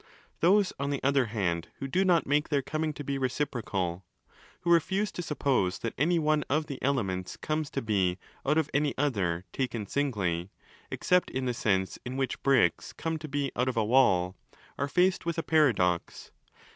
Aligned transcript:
Those, 0.39 0.73
on 0.79 0.89
the 0.89 0.99
other 1.03 1.27
hand, 1.27 1.67
who 1.77 1.87
do 1.87 2.03
not 2.03 2.25
make 2.25 2.49
their 2.49 2.63
coming 2.63 2.91
to 2.93 3.03
be 3.03 3.19
reciprocal—who 3.19 4.03
refuse 4.73 5.11
to 5.11 5.21
suppose 5.21 5.77
that 5.77 5.93
any 5.95 6.17
one 6.17 6.43
of 6.49 6.65
the 6.65 6.81
'elements' 6.81 7.37
comes 7.37 7.69
to 7.69 7.83
be 7.83 8.17
out 8.43 8.57
of 8.57 8.67
any 8.73 8.97
other 8.97 9.45
taken 9.53 9.85
20 9.85 9.85
s7ugly, 10.11 10.49
except 10.89 11.29
in 11.29 11.45
the 11.45 11.53
sense 11.53 11.99
in 12.03 12.17
which 12.17 12.41
bricks 12.41 12.93
come 12.93 13.19
to 13.19 13.27
be 13.27 13.51
out 13.55 13.69
of 13.69 13.77
a 13.77 13.85
wall—are 13.85 14.87
faced 14.87 15.23
with 15.27 15.37
a 15.37 15.43
paradox. 15.43 16.31